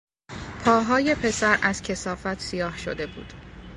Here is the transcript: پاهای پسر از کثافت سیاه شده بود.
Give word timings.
پاهای 0.65 1.15
پسر 1.15 1.59
از 1.61 1.81
کثافت 1.81 2.39
سیاه 2.39 2.77
شده 2.77 3.07
بود. 3.07 3.33